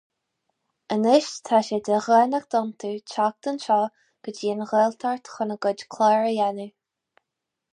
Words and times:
Anois 0.93 1.27
tá 1.49 1.59
sé 1.67 1.77
de 1.87 1.97
dhánacht 2.05 2.57
iontú 2.59 2.89
teacht 3.11 3.49
anseo 3.53 3.79
go 4.25 4.33
dtí 4.39 4.51
an 4.55 4.67
Ghaeltacht 4.73 5.31
chun 5.35 5.55
a 5.57 5.59
gcuid 5.67 5.85
clár 5.97 6.19
a 6.23 6.33
dhéanamh. 6.37 6.73